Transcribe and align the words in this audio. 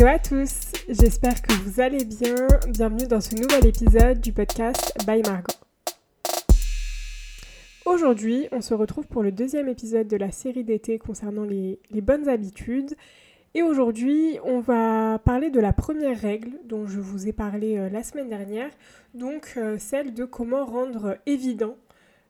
Hello 0.00 0.10
à 0.10 0.20
tous, 0.20 0.70
j'espère 0.88 1.42
que 1.42 1.52
vous 1.54 1.80
allez 1.80 2.04
bien. 2.04 2.46
Bienvenue 2.68 3.08
dans 3.08 3.20
ce 3.20 3.34
nouvel 3.34 3.66
épisode 3.66 4.20
du 4.20 4.32
podcast 4.32 4.96
By 5.04 5.22
Margot. 5.22 5.56
Aujourd'hui, 7.84 8.46
on 8.52 8.60
se 8.60 8.74
retrouve 8.74 9.08
pour 9.08 9.24
le 9.24 9.32
deuxième 9.32 9.66
épisode 9.66 10.06
de 10.06 10.16
la 10.16 10.30
série 10.30 10.62
d'été 10.62 11.00
concernant 11.00 11.42
les, 11.42 11.80
bonnes 11.90 12.28
habitudes. 12.28 12.94
Et 13.54 13.64
aujourd'hui, 13.64 14.38
on 14.44 14.60
va 14.60 15.18
parler 15.18 15.50
de 15.50 15.58
la 15.58 15.72
première 15.72 16.20
règle 16.20 16.52
dont 16.64 16.86
je 16.86 17.00
vous 17.00 17.26
ai 17.26 17.32
parlé 17.32 17.76
euh, 17.76 17.88
la 17.88 18.04
semaine 18.04 18.28
dernière, 18.28 18.70
donc 19.14 19.54
euh, 19.56 19.78
celle 19.78 20.14
de 20.14 20.24
comment 20.24 20.64
rendre 20.64 21.18
évident, 21.26 21.76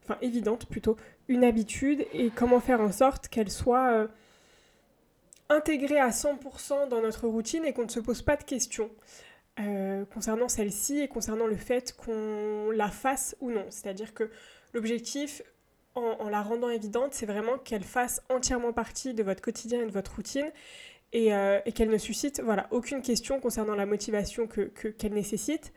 enfin 0.04 0.16
évidente 0.22 0.64
plutôt, 0.64 0.96
une 1.28 1.44
habitude 1.44 2.06
et 2.14 2.30
comment 2.30 2.60
faire 2.60 2.80
en 2.80 2.92
sorte 2.92 3.28
qu'elle 3.28 3.50
soit 3.50 3.92
euh, 3.92 4.06
intégrée 5.48 5.98
à 5.98 6.10
100% 6.10 6.88
dans 6.88 7.00
notre 7.00 7.26
routine 7.28 7.64
et 7.64 7.72
qu'on 7.72 7.84
ne 7.84 7.90
se 7.90 8.00
pose 8.00 8.22
pas 8.22 8.36
de 8.36 8.44
questions. 8.44 8.90
concernant 10.14 10.48
celle-ci 10.48 11.00
et 11.00 11.08
concernant 11.08 11.46
le 11.46 11.56
fait 11.56 11.96
qu'on 11.96 12.70
la 12.70 12.88
fasse 12.88 13.36
ou 13.40 13.50
non. 13.50 13.64
C'est-à-dire 13.70 14.14
que 14.14 14.30
L'objectif, 14.74 15.42
en, 15.94 16.28
la 16.28 16.42
rendant 16.42 16.68
évidente, 16.68 17.14
c'est 17.14 17.26
vraiment 17.26 17.58
qu'elle 17.58 17.82
fasse 17.82 18.22
entièrement 18.28 18.72
partie 18.72 19.14
de 19.14 19.22
votre 19.22 19.40
quotidien 19.40 19.82
et 19.82 19.86
de 19.86 19.90
votre 19.90 20.14
routine 20.14 20.50
et, 21.12 21.34
euh, 21.34 21.60
qu'elle 21.74 21.90
ne 21.90 21.98
suscite 21.98 22.40
voilà, 22.44 22.68
aucune 22.70 23.02
question 23.02 23.40
concernant 23.40 23.74
la 23.74 23.86
motivation 23.86 24.46
qu'elle 24.46 24.70
que, 24.70 25.06
nécessite. 25.08 25.72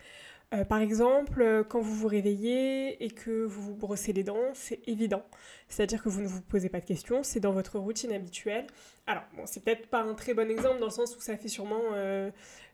Euh, 0.54 0.66
par 0.66 0.80
exemple, 0.80 1.41
euh, 1.41 1.64
quand 1.64 1.80
vous 1.80 1.96
vous 1.96 2.08
réveillez 2.08 3.04
et 3.04 3.09
que 3.09 3.44
vous 3.46 3.62
vous 3.62 3.76
brossez 3.76 4.12
les 4.12 4.23
dents, 4.23 4.54
c'est 4.54 4.82
évident. 4.88 5.23
C'est-à-dire 5.70 6.04
que 6.04 6.09
vous 6.09 6.22
ne 6.22 6.28
vous 6.28 6.42
posez 6.42 6.68
pas 6.68 6.82
de 6.82 6.86
questions, 6.86 7.23
c'est 7.23 7.40
dans 7.40 7.54
votre 7.54 7.80
routine 7.80 8.12
habituelle. 8.12 8.68
Alors, 9.08 9.23
bon, 9.36 9.44
c'est 9.45 9.64
peut-être 9.64 9.88
pas 9.88 10.02
un 10.02 10.14
très 10.14 10.34
bon 10.34 10.52
exemple 10.52 10.80
dans 10.80 10.88
le 10.88 10.92
sens 10.92 11.16
où 11.16 11.22
ça 11.22 11.38
fait 11.38 11.48
sûrement 11.48 11.82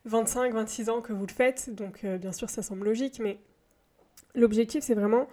25-26 0.08 0.90
ans 0.90 1.00
que 1.00 1.12
vous 1.12 1.26
le 1.26 1.32
faites, 1.32 1.70
donc 1.74 2.04
bien 2.04 2.32
sûr 2.32 2.50
ça 2.50 2.62
semble 2.62 2.84
logique, 2.84 3.20
mais 3.20 3.38
l'objectif 4.34 4.82
c'est 4.84 4.94
vraiment 4.94 5.28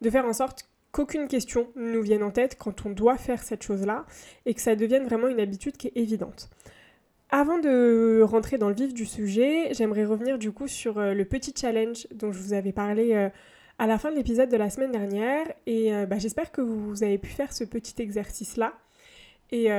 de 0.00 0.10
faire 0.10 0.26
en 0.26 0.32
sorte 0.32 0.68
qu'aucune 0.92 1.28
question 1.28 1.68
ne 1.76 1.92
nous 1.92 2.02
vienne 2.02 2.22
en 2.22 2.30
tête 2.30 2.56
quand 2.58 2.86
on 2.86 2.90
doit 2.90 3.16
faire 3.16 3.42
cette 3.42 3.62
chose-là 3.62 4.04
et 4.46 4.54
que 4.54 4.60
ça 4.60 4.76
devienne 4.76 5.04
vraiment 5.04 5.28
une 5.28 5.40
habitude 5.40 5.76
qui 5.76 5.88
est 5.88 5.96
évidente. 5.96 6.50
Avant 7.30 7.58
de 7.58 8.22
rentrer 8.22 8.56
dans 8.56 8.68
le 8.68 8.74
vif 8.74 8.94
du 8.94 9.04
sujet, 9.04 9.74
j'aimerais 9.74 10.06
revenir 10.06 10.38
du 10.38 10.50
coup 10.50 10.66
sur 10.66 10.98
euh, 10.98 11.12
le 11.12 11.26
petit 11.26 11.52
challenge 11.54 12.06
dont 12.14 12.32
je 12.32 12.38
vous 12.38 12.54
avais 12.54 12.72
parlé 12.72 13.12
euh, 13.12 13.28
à 13.78 13.86
la 13.86 13.98
fin 13.98 14.10
de 14.10 14.16
l'épisode 14.16 14.48
de 14.48 14.56
la 14.56 14.70
semaine 14.70 14.92
dernière 14.92 15.46
et 15.66 15.94
euh, 15.94 16.06
bah, 16.06 16.18
j'espère 16.18 16.50
que 16.50 16.62
vous 16.62 17.02
avez 17.02 17.18
pu 17.18 17.28
faire 17.28 17.52
ce 17.52 17.64
petit 17.64 18.00
exercice-là. 18.00 18.72
Et, 19.50 19.70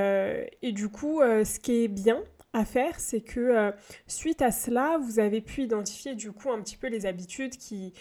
du 0.72 0.90
coup, 0.90 1.22
ce 1.22 1.60
qui 1.60 1.84
est 1.84 1.88
bien 1.88 2.24
à 2.54 2.66
faire, 2.66 3.00
c'est 3.00 3.22
que 3.22 3.72
suite 4.08 4.42
à 4.42 4.52
cela, 4.52 4.98
vous 4.98 5.20
avez 5.20 5.42
pu 5.42 5.62
identifier 5.62 6.16
du 6.16 6.32
coup 6.32 6.50
un 6.50 6.60
petit 6.60 6.76
peu 6.76 6.88
les 6.88 7.06
habitudes 7.06 7.56
qui, 7.56 7.94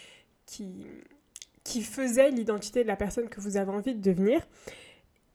qui, 0.47 1.81
faisait 1.83 2.31
l'identité 2.31 2.81
de 2.81 2.87
la 2.87 2.95
personne 2.95 3.29
que 3.29 3.39
vous 3.39 3.55
avez 3.55 3.69
envie 3.69 3.93
de 3.93 4.01
devenir. 4.01 4.41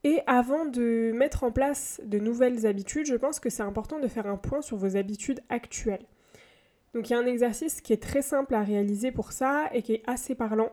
Et 0.05 0.21
avant 0.27 0.67
de 0.67 1.11
mettre 1.15 1.43
en 1.43 1.51
place 1.51 1.99
de 2.05 2.19
nouvelles 2.19 2.67
habitudes, 2.67 3.07
je 3.07 3.15
pense 3.15 3.39
que 3.39 3.49
c'est 3.49 3.63
important 3.63 3.97
de 3.97 4.07
faire 4.07 4.27
un 4.27 4.37
point 4.37 4.61
sur 4.61 4.77
vos 4.77 4.97
habitudes 4.97 5.41
actuelles. 5.49 6.05
Donc 6.93 7.09
il 7.09 7.13
y 7.13 7.15
a 7.15 7.19
un 7.19 7.25
exercice 7.25 7.81
qui 7.81 7.91
est 7.91 8.03
très 8.03 8.21
simple 8.21 8.53
à 8.53 8.61
réaliser 8.61 9.11
pour 9.11 9.31
ça 9.31 9.67
et 9.73 9.81
qui 9.81 9.93
est 9.93 10.03
assez 10.05 10.35
parlant. 10.35 10.69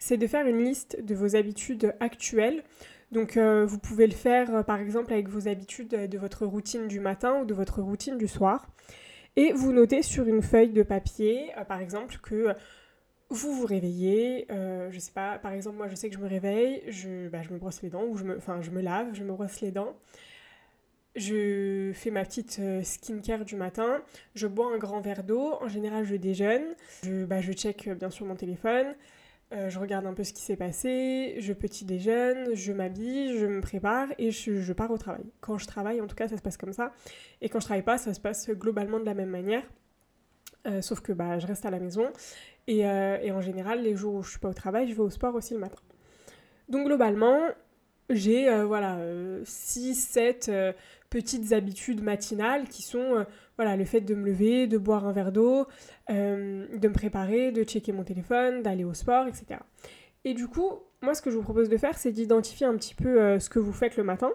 C'est 0.00 0.16
de 0.16 0.26
faire 0.26 0.48
une 0.48 0.64
liste 0.64 1.00
de 1.00 1.14
vos 1.14 1.36
habitudes 1.36 1.94
actuelles. 2.00 2.64
Donc 3.12 3.36
euh, 3.36 3.64
vous 3.64 3.78
pouvez 3.78 4.08
le 4.08 4.14
faire 4.14 4.52
euh, 4.52 4.62
par 4.64 4.80
exemple 4.80 5.12
avec 5.12 5.28
vos 5.28 5.46
habitudes 5.46 5.90
de 5.90 6.18
votre 6.18 6.44
routine 6.44 6.88
du 6.88 6.98
matin 6.98 7.42
ou 7.42 7.44
de 7.44 7.54
votre 7.54 7.80
routine 7.82 8.18
du 8.18 8.26
soir. 8.26 8.66
Et 9.36 9.52
vous 9.52 9.72
notez 9.72 10.02
sur 10.02 10.26
une 10.26 10.42
feuille 10.42 10.72
de 10.72 10.82
papier, 10.82 11.52
euh, 11.56 11.62
par 11.62 11.80
exemple, 11.80 12.18
que 12.20 12.48
vous 13.28 13.52
vous 13.52 13.66
réveillez, 13.66 14.46
euh, 14.50 14.90
je 14.90 14.98
sais 14.98 15.12
pas, 15.12 15.38
par 15.38 15.52
exemple, 15.52 15.76
moi 15.76 15.88
je 15.88 15.96
sais 15.96 16.08
que 16.08 16.14
je 16.14 16.20
me 16.20 16.28
réveille, 16.28 16.82
je, 16.88 17.28
bah, 17.28 17.42
je 17.42 17.52
me 17.52 17.58
brosse 17.58 17.82
les 17.82 17.90
dents, 17.90 18.04
ou 18.04 18.16
je 18.16 18.24
me, 18.24 18.36
enfin 18.36 18.60
je 18.60 18.70
me 18.70 18.80
lave, 18.80 19.14
je 19.14 19.24
me 19.24 19.32
brosse 19.32 19.60
les 19.60 19.72
dents, 19.72 19.96
je 21.16 21.90
fais 21.92 22.10
ma 22.10 22.24
petite 22.24 22.58
euh, 22.60 22.82
skincare 22.82 23.44
du 23.44 23.56
matin, 23.56 24.00
je 24.34 24.46
bois 24.46 24.72
un 24.72 24.78
grand 24.78 25.00
verre 25.00 25.24
d'eau, 25.24 25.54
en 25.60 25.66
général 25.66 26.04
je 26.04 26.14
déjeune, 26.14 26.76
je, 27.02 27.24
bah, 27.24 27.40
je 27.40 27.52
check 27.52 27.88
euh, 27.88 27.94
bien 27.96 28.10
sûr 28.10 28.26
mon 28.26 28.36
téléphone, 28.36 28.94
je 29.52 29.78
regarde 29.78 30.06
un 30.06 30.12
peu 30.12 30.24
ce 30.24 30.32
qui 30.32 30.42
s'est 30.42 30.56
passé, 30.56 31.36
je 31.38 31.52
petit 31.52 31.84
déjeune, 31.84 32.52
je 32.54 32.72
m'habille, 32.72 33.38
je 33.38 33.46
me 33.46 33.60
prépare 33.60 34.08
et 34.18 34.32
je, 34.32 34.60
je, 34.60 34.72
pars 34.72 34.90
au 34.90 34.98
travail. 34.98 35.22
Quand 35.40 35.56
je 35.56 35.68
travaille, 35.68 36.00
en 36.00 36.08
tout 36.08 36.16
cas, 36.16 36.26
ça 36.26 36.36
se 36.36 36.42
passe 36.42 36.56
comme 36.56 36.72
ça. 36.72 36.92
Et 37.40 37.48
quand 37.48 37.60
je 37.60 37.66
travaille 37.66 37.84
pas, 37.84 37.96
ça 37.96 38.12
se 38.12 38.18
passe 38.18 38.50
globalement 38.50 38.98
de 38.98 39.04
la 39.04 39.14
même 39.14 39.30
manière. 39.30 39.62
sauf 40.80 41.00
que 41.00 41.12
bah, 41.12 41.38
je 41.38 41.46
reste 41.46 41.64
à 41.64 41.70
la 41.70 41.78
maison 41.78 42.10
euh, 42.68 43.18
et, 43.22 43.32
en 43.32 43.40
général, 43.40 43.82
les 43.82 43.94
jours 43.94 44.14
où 44.14 44.22
je 44.22 44.30
suis 44.30 44.38
pas 44.38 44.48
au 44.48 44.54
travail, 44.54 44.88
je 44.88 44.94
vais 44.94 45.00
au 45.00 45.10
sport 45.10 45.34
aussi 45.34 45.54
le 45.54 45.60
matin. 45.60 45.80
Donc 46.68 46.86
globalement, 46.86 47.40
j'ai 48.10 48.48
euh, 48.48 48.64
voilà 48.64 48.98
6 49.44 50.10
euh, 50.18 50.42
7 50.44 50.76
petites 51.10 51.52
habitudes 51.52 52.02
matinales 52.02 52.68
qui 52.68 52.82
sont 52.82 53.24
voilà 53.56 53.76
le 53.76 53.84
fait 53.84 54.00
de 54.00 54.14
me 54.14 54.26
lever, 54.26 54.66
de 54.66 54.76
boire 54.76 55.06
un 55.06 55.12
verre 55.12 55.30
d'eau, 55.30 55.66
de 56.08 56.88
me 56.88 56.92
préparer, 56.92 57.52
de 57.52 57.62
checker 57.62 57.92
mon 57.92 58.02
téléphone, 58.02 58.62
d'aller 58.62 58.84
au 58.84 58.94
sport, 58.94 59.28
etc. 59.28 59.60
Et 60.24 60.34
du 60.34 60.48
coup, 60.48 60.70
moi 61.02 61.14
ce 61.14 61.22
que 61.22 61.30
je 61.30 61.36
vous 61.36 61.42
propose 61.42 61.68
de 61.68 61.76
faire, 61.76 61.96
c'est 61.96 62.10
d'identifier 62.10 62.66
un 62.66 62.76
petit 62.76 62.96
peu 62.96 63.38
ce 63.38 63.48
que 63.48 63.60
vous 63.60 63.72
faites 63.72 63.96
le 63.96 64.02
matin, 64.02 64.32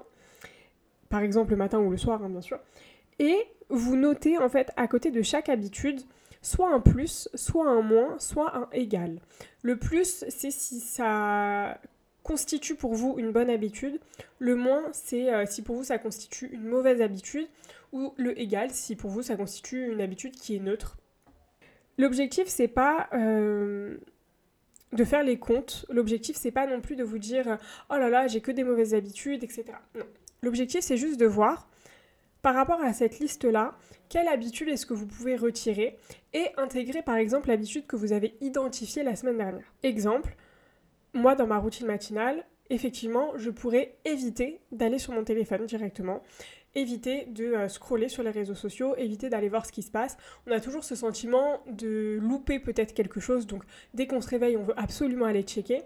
par 1.10 1.20
exemple 1.20 1.52
le 1.52 1.58
matin 1.58 1.80
ou 1.80 1.92
le 1.92 1.98
soir, 1.98 2.24
hein, 2.24 2.30
bien 2.30 2.42
sûr, 2.42 2.58
et 3.20 3.36
vous 3.70 3.98
notez 3.98 4.38
en 4.38 4.48
fait 4.48 4.72
à 4.78 4.88
côté 4.88 5.12
de 5.12 5.22
chaque 5.22 5.50
habitude 5.50 6.02
soit 6.42 6.74
un 6.74 6.80
plus, 6.80 7.30
soit 7.36 7.68
un 7.68 7.82
moins, 7.82 8.18
soit 8.20 8.56
un 8.56 8.68
égal. 8.72 9.20
Le 9.62 9.78
plus, 9.78 10.26
c'est 10.30 10.52
si 10.52 10.80
ça 10.80 11.80
constitue 12.24 12.76
pour 12.76 12.94
vous 12.94 13.16
une 13.18 13.32
bonne 13.32 13.50
habitude. 13.50 14.00
Le 14.40 14.56
moins, 14.56 14.84
c'est 14.94 15.34
euh, 15.34 15.46
si 15.46 15.62
pour 15.62 15.76
vous 15.76 15.84
ça 15.84 15.98
constitue 15.98 16.50
une 16.52 16.66
mauvaise 16.66 17.02
habitude. 17.02 17.48
Ou 17.94 18.14
le 18.18 18.40
égal, 18.40 18.72
si 18.72 18.96
pour 18.96 19.10
vous 19.10 19.22
ça 19.22 19.36
constitue 19.36 19.92
une 19.92 20.02
habitude 20.02 20.36
qui 20.36 20.56
est 20.56 20.60
neutre. 20.60 20.98
L'objectif, 21.98 22.48
c'est 22.48 22.70
pas 22.70 23.10
euh, 23.14 23.98
de 24.94 25.04
faire 25.04 25.24
les 25.24 25.38
comptes. 25.38 25.86
L'objectif, 25.90 26.38
c'est 26.38 26.52
pas 26.52 26.68
non 26.68 26.80
plus 26.80 26.96
de 26.96 27.04
vous 27.04 27.20
dire 27.20 27.58
oh 27.90 27.98
là 27.98 28.10
là, 28.10 28.28
j'ai 28.28 28.42
que 28.42 28.52
des 28.52 28.64
mauvaises 28.64 28.94
habitudes, 28.94 29.44
etc. 29.44 29.66
Non. 29.96 30.06
L'objectif, 30.42 30.82
c'est 30.82 30.98
juste 30.98 31.20
de 31.20 31.26
voir 31.26 31.68
par 32.42 32.56
rapport 32.56 32.82
à 32.82 32.94
cette 32.94 33.20
liste-là, 33.20 33.76
quelle 34.10 34.28
habitude 34.28 34.70
est-ce 34.70 34.86
que 34.86 34.94
vous 34.94 35.08
pouvez 35.08 35.36
retirer 35.36 35.98
et 36.34 36.48
intégrer 36.58 37.02
par 37.02 37.16
exemple 37.16 37.50
l'habitude 37.50 37.86
que 37.86 37.96
vous 37.96 38.14
avez 38.14 38.36
identifiée 38.42 39.04
la 39.04 39.16
semaine 39.16 39.38
dernière? 39.38 39.74
Exemple, 39.84 40.36
moi 41.14 41.36
dans 41.36 41.48
ma 41.48 41.58
routine 41.58 41.88
matinale, 41.88 42.46
effectivement, 42.70 43.34
je 43.36 43.50
pourrais 43.50 43.96
éviter 44.06 44.60
d'aller 44.72 44.98
sur 44.98 45.14
mon 45.14 45.24
téléphone 45.24 45.66
directement, 45.66 46.24
éviter 46.74 47.26
de 47.26 47.46
euh, 47.46 47.68
scroller 47.68 48.10
sur 48.10 48.24
les 48.24 48.32
réseaux 48.32 48.56
sociaux, 48.56 48.96
éviter 48.98 49.30
d'aller 49.30 49.50
voir 49.50 49.66
ce 49.66 49.72
qui 49.72 49.84
se 49.84 49.92
passe. 49.92 50.18
On 50.48 50.52
a 50.52 50.60
toujours 50.60 50.84
ce 50.84 50.96
sentiment 50.96 51.62
de 51.68 52.18
louper 52.22 52.60
peut-être 52.60 52.94
quelque 52.94 53.20
chose, 53.20 53.46
donc 53.46 53.64
dès 53.94 54.08
qu'on 54.08 54.22
se 54.22 54.30
réveille, 54.30 54.58
on 54.58 54.64
veut 54.64 54.80
absolument 54.80 55.26
aller 55.26 55.44
checker. 55.44 55.84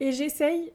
Et 0.00 0.12
j'essaye 0.12 0.72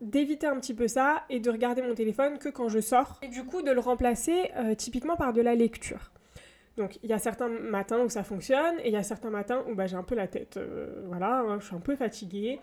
d'éviter 0.00 0.46
un 0.46 0.58
petit 0.58 0.74
peu 0.74 0.88
ça 0.88 1.24
et 1.30 1.40
de 1.40 1.50
regarder 1.50 1.82
mon 1.82 1.94
téléphone 1.94 2.38
que 2.38 2.48
quand 2.48 2.68
je 2.68 2.80
sors 2.80 3.18
et 3.22 3.28
du 3.28 3.44
coup 3.44 3.62
de 3.62 3.70
le 3.70 3.80
remplacer 3.80 4.50
euh, 4.56 4.74
typiquement 4.74 5.16
par 5.16 5.32
de 5.32 5.40
la 5.40 5.54
lecture. 5.54 6.10
Donc 6.76 6.98
il 7.02 7.08
y 7.08 7.14
a 7.14 7.18
certains 7.18 7.48
matins 7.48 8.00
où 8.00 8.10
ça 8.10 8.22
fonctionne 8.22 8.78
et 8.80 8.88
il 8.88 8.92
y 8.92 8.96
a 8.96 9.02
certains 9.02 9.30
matins 9.30 9.64
où 9.68 9.74
bah, 9.74 9.86
j'ai 9.86 9.96
un 9.96 10.02
peu 10.02 10.14
la 10.14 10.28
tête, 10.28 10.58
euh, 10.58 11.02
voilà, 11.06 11.40
hein, 11.40 11.58
je 11.60 11.66
suis 11.66 11.74
un 11.74 11.80
peu 11.80 11.96
fatiguée 11.96 12.60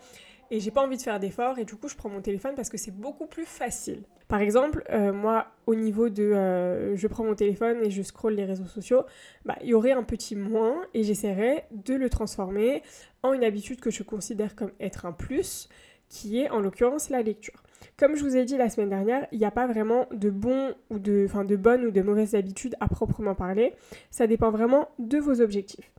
et 0.51 0.59
j'ai 0.59 0.69
pas 0.69 0.83
envie 0.83 0.97
de 0.97 1.01
faire 1.01 1.19
d'efforts 1.19 1.57
et 1.57 1.65
du 1.65 1.75
coup 1.75 1.87
je 1.87 1.95
prends 1.95 2.09
mon 2.09 2.21
téléphone 2.21 2.53
parce 2.55 2.69
que 2.69 2.77
c'est 2.77 2.95
beaucoup 2.95 3.25
plus 3.25 3.45
facile. 3.45 4.03
Par 4.27 4.39
exemple, 4.39 4.83
euh, 4.91 5.11
moi 5.11 5.47
au 5.65 5.73
niveau 5.73 6.09
de 6.09 6.93
je 6.95 7.07
prends 7.07 7.23
mon 7.23 7.33
téléphone 7.33 7.77
et 7.83 7.89
je 7.89 8.03
scrolle 8.03 8.35
les 8.35 8.45
réseaux 8.45 8.65
sociaux, 8.65 9.03
bah, 9.45 9.55
il 9.61 9.69
y 9.69 9.73
aurait 9.73 9.93
un 9.93 10.03
petit 10.03 10.35
moins 10.35 10.83
et 10.93 11.03
j'essaierai 11.03 11.63
de 11.71 11.95
le 11.95 12.09
transformer 12.09 12.83
en 13.23 13.33
une 13.33 13.43
habitude 13.43 13.79
que 13.79 13.89
je 13.89 14.03
considère 14.03 14.55
comme 14.55 14.71
être 14.79 15.07
un 15.07 15.11
plus 15.11 15.69
qui 16.13 16.39
est 16.39 16.49
en 16.51 16.59
l'occurrence 16.59 17.09
la 17.09 17.23
lecture. 17.23 17.63
Comme 17.97 18.15
je 18.15 18.23
vous 18.23 18.37
ai 18.37 18.45
dit 18.45 18.55
la 18.55 18.69
semaine 18.69 18.89
dernière, 18.89 19.27
il 19.31 19.39
n'y 19.39 19.45
a 19.45 19.51
pas 19.51 19.65
vraiment 19.65 20.07
de 20.13 20.29
bon 20.29 20.75
ou 20.91 20.99
de, 20.99 21.25
enfin 21.27 21.43
de 21.43 21.55
bonnes 21.55 21.85
ou 21.85 21.91
de 21.91 22.01
mauvaises 22.01 22.35
habitudes 22.35 22.75
à 22.79 22.87
proprement 22.87 23.33
parler. 23.33 23.73
Ça 24.11 24.27
dépend 24.27 24.51
vraiment 24.51 24.89
de 24.99 25.17
vos 25.17 25.41
objectifs. 25.41 25.91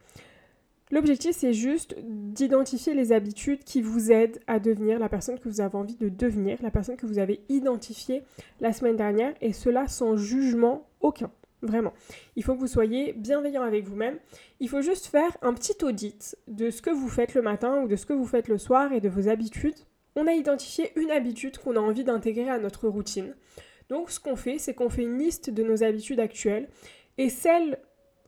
L'objectif, 0.93 1.35
c'est 1.35 1.53
juste 1.53 1.97
d'identifier 2.05 2.95
les 2.95 3.11
habitudes 3.11 3.65
qui 3.65 3.83
vous 3.83 4.13
aident 4.13 4.39
à 4.47 4.61
devenir 4.61 5.01
la 5.01 5.09
personne 5.09 5.41
que 5.41 5.49
vous 5.49 5.61
avez 5.61 5.75
envie 5.75 5.97
de 5.97 6.09
devenir, 6.09 6.59
la 6.63 6.71
personne 6.71 6.97
que 6.97 7.07
vous 7.07 7.19
avez 7.19 7.41
identifiée 7.49 8.23
la 8.61 8.73
semaine 8.73 8.97
dernière, 8.97 9.35
et 9.41 9.53
cela 9.53 9.89
sans 9.89 10.17
jugement 10.17 10.87
aucun. 11.01 11.33
Vraiment. 11.63 11.95
Il 12.37 12.45
faut 12.45 12.55
que 12.55 12.61
vous 12.61 12.67
soyez 12.67 13.15
bienveillant 13.15 13.63
avec 13.63 13.89
vous-même. 13.89 14.19
Il 14.61 14.69
faut 14.69 14.83
juste 14.83 15.07
faire 15.07 15.37
un 15.43 15.55
petit 15.55 15.83
audit 15.83 16.37
de 16.47 16.71
ce 16.71 16.83
que 16.83 16.91
vous 16.91 17.09
faites 17.09 17.35
le 17.35 17.43
matin 17.43 17.83
ou 17.83 17.89
de 17.89 17.97
ce 17.97 18.05
que 18.07 18.13
vous 18.13 18.27
faites 18.27 18.49
le 18.49 18.59
soir 18.59 18.93
et 18.93 19.01
de 19.01 19.09
vos 19.09 19.29
habitudes 19.29 19.75
on 20.17 20.27
a 20.27 20.33
identifié 20.33 20.93
une 20.97 21.11
habitude 21.11 21.59
qu'on 21.59 21.77
a 21.77 21.81
envie 21.81 22.05
d'intégrer 22.05 22.49
à 22.49 22.59
notre 22.59 22.89
routine. 22.89 23.35
Donc 23.89 24.11
ce 24.11 24.21
qu'on 24.21 24.37
fait, 24.37 24.59
c'est 24.59 24.75
qu'on 24.75 24.89
fait 24.89 25.03
une 25.03 25.19
liste 25.19 25.51
de 25.51 25.63
nos 25.63 25.83
habitudes 25.83 26.21
actuelles 26.21 26.69
et 27.19 27.29
celles 27.29 27.79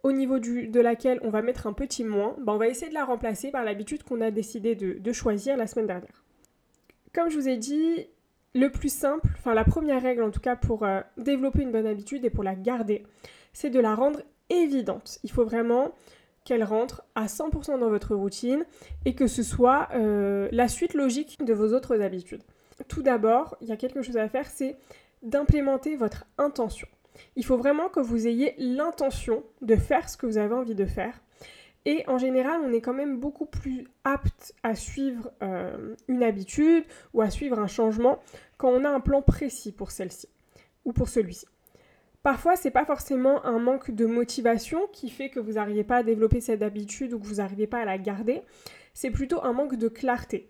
au 0.02 0.12
niveau 0.12 0.38
de 0.38 0.80
laquelle 0.80 1.18
on 1.22 1.30
va 1.30 1.42
mettre 1.42 1.66
un 1.66 1.72
petit 1.72 2.04
moins, 2.04 2.36
ben, 2.38 2.52
on 2.52 2.58
va 2.58 2.68
essayer 2.68 2.88
de 2.88 2.94
la 2.94 3.04
remplacer 3.04 3.50
par 3.50 3.64
l'habitude 3.64 4.04
qu'on 4.04 4.20
a 4.20 4.30
décidé 4.30 4.76
de, 4.76 5.12
choisir 5.12 5.56
la 5.56 5.66
semaine 5.66 5.88
dernière. 5.88 6.24
Comme 7.12 7.28
je 7.28 7.36
vous 7.36 7.48
ai 7.48 7.56
dit, 7.56 8.06
le 8.54 8.70
plus 8.70 8.92
simple, 8.92 9.28
enfin 9.36 9.52
la 9.52 9.64
première 9.64 10.00
règle 10.00 10.22
en 10.22 10.30
tout 10.30 10.40
cas 10.40 10.54
pour 10.54 10.84
euh, 10.84 11.00
développer 11.16 11.62
une 11.62 11.72
bonne 11.72 11.86
habitude 11.86 12.24
et 12.24 12.30
pour 12.30 12.44
la 12.44 12.54
garder, 12.54 13.04
c'est 13.52 13.70
de 13.70 13.80
la 13.80 13.96
rendre 13.96 14.22
évidente. 14.48 15.18
Il 15.24 15.30
faut 15.32 15.44
vraiment 15.44 15.92
qu'elle 16.46 16.64
rentre 16.64 17.02
à 17.16 17.26
100% 17.26 17.78
dans 17.78 17.90
votre 17.90 18.14
routine 18.14 18.64
et 19.04 19.14
que 19.14 19.26
ce 19.26 19.42
soit 19.42 19.88
euh, 19.94 20.48
la 20.52 20.68
suite 20.68 20.94
logique 20.94 21.44
de 21.44 21.52
vos 21.52 21.74
autres 21.74 22.00
habitudes. 22.00 22.42
Tout 22.88 23.02
d'abord, 23.02 23.56
il 23.60 23.68
y 23.68 23.72
a 23.72 23.76
quelque 23.76 24.00
chose 24.00 24.16
à 24.16 24.28
faire, 24.28 24.46
c'est 24.48 24.76
d'implémenter 25.22 25.96
votre 25.96 26.24
intention. 26.38 26.86
Il 27.34 27.44
faut 27.44 27.56
vraiment 27.56 27.88
que 27.88 28.00
vous 28.00 28.28
ayez 28.28 28.54
l'intention 28.58 29.42
de 29.60 29.74
faire 29.74 30.08
ce 30.08 30.16
que 30.16 30.26
vous 30.26 30.38
avez 30.38 30.54
envie 30.54 30.74
de 30.74 30.86
faire. 30.86 31.20
Et 31.84 32.04
en 32.06 32.18
général, 32.18 32.60
on 32.64 32.72
est 32.72 32.80
quand 32.80 32.94
même 32.94 33.18
beaucoup 33.18 33.46
plus 33.46 33.88
apte 34.04 34.54
à 34.62 34.74
suivre 34.74 35.30
euh, 35.42 35.94
une 36.08 36.22
habitude 36.22 36.84
ou 37.12 37.22
à 37.22 37.30
suivre 37.30 37.58
un 37.58 37.68
changement 37.68 38.20
quand 38.56 38.70
on 38.70 38.84
a 38.84 38.88
un 38.88 39.00
plan 39.00 39.22
précis 39.22 39.72
pour 39.72 39.90
celle-ci 39.90 40.28
ou 40.84 40.92
pour 40.92 41.08
celui-ci. 41.08 41.46
Parfois, 42.26 42.56
c'est 42.56 42.72
pas 42.72 42.84
forcément 42.84 43.46
un 43.46 43.60
manque 43.60 43.92
de 43.92 44.04
motivation 44.04 44.88
qui 44.92 45.10
fait 45.10 45.30
que 45.30 45.38
vous 45.38 45.52
n'arrivez 45.52 45.84
pas 45.84 45.98
à 45.98 46.02
développer 46.02 46.40
cette 46.40 46.60
habitude 46.60 47.12
ou 47.12 47.20
que 47.20 47.24
vous 47.24 47.36
n'arrivez 47.36 47.68
pas 47.68 47.78
à 47.78 47.84
la 47.84 47.98
garder. 47.98 48.42
C'est 48.94 49.12
plutôt 49.12 49.44
un 49.44 49.52
manque 49.52 49.76
de 49.76 49.86
clarté. 49.86 50.48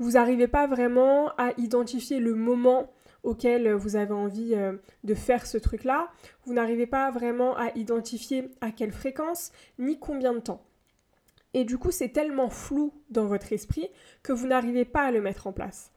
Vous 0.00 0.10
n'arrivez 0.10 0.48
pas 0.48 0.66
vraiment 0.66 1.28
à 1.38 1.52
identifier 1.58 2.18
le 2.18 2.34
moment 2.34 2.92
auquel 3.22 3.72
vous 3.72 3.94
avez 3.94 4.14
envie 4.14 4.56
euh, 4.56 4.72
de 5.04 5.14
faire 5.14 5.46
ce 5.46 5.58
truc-là. 5.58 6.10
Vous 6.44 6.54
n'arrivez 6.54 6.88
pas 6.88 7.08
vraiment 7.12 7.56
à 7.56 7.70
identifier 7.76 8.50
à 8.60 8.72
quelle 8.72 8.90
fréquence 8.90 9.52
ni 9.78 9.96
combien 9.96 10.32
de 10.32 10.40
temps. 10.40 10.64
Et 11.54 11.62
du 11.62 11.78
coup, 11.78 11.92
c'est 11.92 12.08
tellement 12.08 12.50
flou 12.50 12.92
dans 13.10 13.26
votre 13.26 13.52
esprit 13.52 13.88
que 14.24 14.32
vous 14.32 14.48
n'arrivez 14.48 14.84
pas 14.84 15.02
à 15.02 15.12
le 15.12 15.20
mettre 15.20 15.46
en 15.46 15.52
place. 15.52 15.92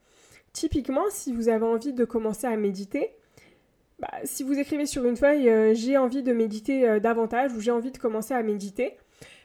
Typiquement, 0.51 1.05
si 1.09 1.33
vous 1.33 1.49
avez 1.49 1.65
envie 1.65 1.93
de 1.93 2.05
commencer 2.05 2.45
à 2.45 2.55
méditer, 2.57 3.15
bah, 4.03 4.19
si 4.25 4.43
vous 4.43 4.59
écrivez 4.59 4.85
sur 4.85 5.05
une 5.05 5.15
feuille 5.15 5.47
euh, 5.47 5.73
j'ai 5.73 5.97
envie 5.97 6.23
de 6.23 6.33
méditer 6.33 6.89
euh, 6.89 6.99
davantage 6.99 7.53
ou 7.53 7.61
j'ai 7.61 7.71
envie 7.71 7.91
de 7.91 7.97
commencer 7.97 8.33
à 8.33 8.43
méditer, 8.43 8.97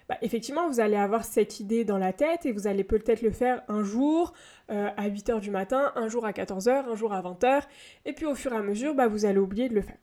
bah, 0.08 0.16
effectivement, 0.20 0.68
vous 0.68 0.80
allez 0.80 0.96
avoir 0.96 1.22
cette 1.24 1.60
idée 1.60 1.84
dans 1.84 1.96
la 1.96 2.12
tête 2.12 2.44
et 2.44 2.50
vous 2.50 2.66
allez 2.66 2.82
peut-être 2.82 3.22
le 3.22 3.30
faire 3.30 3.62
un 3.68 3.84
jour 3.84 4.32
euh, 4.72 4.88
à 4.96 5.08
8h 5.08 5.38
du 5.38 5.52
matin, 5.52 5.92
un 5.94 6.08
jour 6.08 6.26
à 6.26 6.32
14h, 6.32 6.88
un 6.90 6.96
jour 6.96 7.12
à 7.12 7.22
20h, 7.22 7.62
et 8.04 8.12
puis 8.12 8.26
au 8.26 8.34
fur 8.34 8.52
et 8.52 8.56
à 8.56 8.62
mesure, 8.62 8.96
bah, 8.96 9.06
vous 9.06 9.26
allez 9.26 9.38
oublier 9.38 9.68
de 9.68 9.76
le 9.76 9.80
faire. 9.80 9.98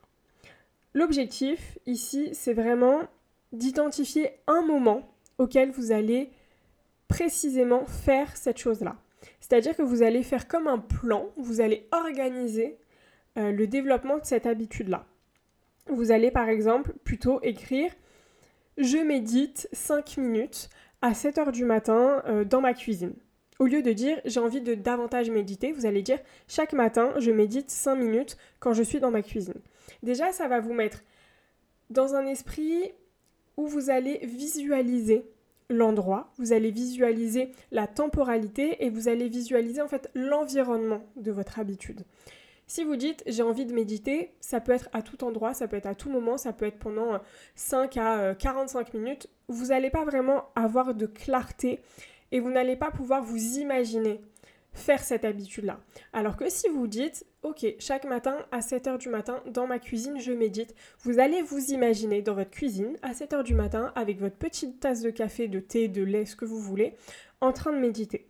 L'objectif 0.94 1.78
ici, 1.86 2.30
c'est 2.32 2.54
vraiment 2.54 3.02
d'identifier 3.52 4.30
un 4.48 4.62
moment 4.62 5.02
auquel 5.38 5.72
vous 5.72 5.92
allez 5.92 6.30
précisément 7.10 7.86
faire 7.86 8.38
cette 8.38 8.58
chose-là. 8.58 8.96
C'est-à-dire 9.42 9.76
que 9.76 9.82
vous 9.82 10.02
allez 10.02 10.24
faire 10.24 10.48
comme 10.48 10.68
un 10.68 10.80
plan, 10.80 11.26
vous 11.36 11.60
allez 11.60 11.90
organiser 11.92 12.78
euh, 13.38 13.52
le 13.52 13.68
développement 13.68 14.18
de 14.18 14.26
cette 14.26 14.46
habitude-là. 14.46 15.06
Vous 15.88 16.12
allez 16.12 16.32
par 16.32 16.50
exemple 16.50 16.94
plutôt 17.04 17.40
écrire 17.42 17.92
je 18.78 18.98
médite 18.98 19.70
5 19.72 20.18
minutes 20.18 20.70
à 21.02 21.14
7 21.14 21.38
heures 21.38 21.52
du 21.52 21.64
matin 21.64 22.22
euh, 22.28 22.44
dans 22.44 22.60
ma 22.60 22.74
cuisine. 22.74 23.14
Au 23.60 23.66
lieu 23.66 23.82
de 23.82 23.94
dire 23.94 24.20
j'ai 24.26 24.40
envie 24.40 24.62
de 24.62 24.74
davantage 24.74 25.30
méditer, 25.30 25.72
vous 25.72 25.86
allez 25.86 26.02
dire 26.02 26.20
chaque 26.48 26.74
matin 26.74 27.14
je 27.18 27.32
médite 27.32 27.70
5 27.70 27.96
minutes 27.96 28.38
quand 28.60 28.74
je 28.74 28.84
suis 28.84 29.00
dans 29.00 29.12
ma 29.12 29.22
cuisine. 29.22 29.62
Déjà, 30.04 30.32
ça 30.32 30.48
va 30.48 30.60
vous 30.60 30.74
mettre 30.74 31.04
dans 31.90 32.16
un 32.16 32.26
esprit 32.26 32.92
où 33.58 33.68
vous 33.68 33.90
allez 33.90 34.20
visualiser 34.24 35.26
l'endroit, 35.70 36.32
vous 36.38 36.54
allez 36.54 36.72
visualiser 36.72 37.52
la 37.72 37.88
temporalité 37.88 38.84
et 38.86 38.90
vous 38.90 39.08
allez 39.08 39.30
visualiser 39.30 39.82
en 39.82 39.88
fait 39.88 40.12
l'environnement 40.14 41.04
de 41.16 41.32
votre 41.32 41.60
habitude. 41.60 42.04
Si 42.68 42.84
vous 42.84 42.96
dites 42.96 43.24
j'ai 43.28 43.44
envie 43.44 43.66
de 43.66 43.74
méditer, 43.74 44.34
ça 44.40 44.60
peut 44.60 44.72
être 44.72 44.90
à 44.94 45.02
tout 45.02 45.24
endroit, 45.24 45.54
ça 45.54 45.68
peut 45.68 45.78
être 45.78 45.86
à 45.86 45.96
tout 45.96 46.10
moment, 46.10 46.38
ça 46.38 46.54
peut 46.54 46.66
être 46.66 46.80
pendant 46.80 47.20
5 47.56 47.98
à 47.98 48.36
45 48.36 48.94
euh, 48.94 49.00
minutes. 49.00 49.30
Vous 49.48 49.68
n'allez 49.68 49.90
pas 49.90 50.04
vraiment 50.04 50.46
avoir 50.56 50.96
de 50.96 51.06
clarté 51.06 51.80
et 52.32 52.40
vous 52.40 52.50
n'allez 52.50 52.76
pas 52.76 52.92
pouvoir 52.92 53.24
vous 53.24 53.58
imaginer 53.60 54.22
faire 54.76 55.04
cette 55.04 55.26
habitude-là. 55.26 55.80
Alors 56.14 56.36
que 56.36 56.50
si 56.50 56.68
vous 56.68 56.88
dites, 56.88 57.26
ok, 57.44 57.66
chaque 57.80 58.06
matin 58.06 58.38
à 58.52 58.60
7h 58.60 58.98
du 58.98 59.10
matin, 59.10 59.42
dans 59.48 59.68
ma 59.68 59.80
cuisine, 59.80 60.20
je 60.20 60.34
médite, 60.34 60.76
vous 61.00 61.20
allez 61.20 61.42
vous 61.42 61.72
imaginer 61.72 62.22
dans 62.22 62.36
votre 62.36 62.52
cuisine 62.52 62.98
à 63.02 63.14
7h 63.14 63.44
du 63.44 63.56
matin 63.56 63.94
avec 63.96 64.20
votre 64.20 64.36
petite 64.36 64.80
tasse 64.80 65.02
de 65.02 65.10
café, 65.10 65.48
de 65.48 65.60
thé, 65.60 65.88
de 65.88 66.04
lait, 66.04 66.26
ce 66.26 66.36
que 66.36 66.46
vous 66.46 66.60
voulez, 66.60 66.94
en 67.42 67.54
train 67.54 67.72
de 67.72 67.80
méditer. 67.80 68.28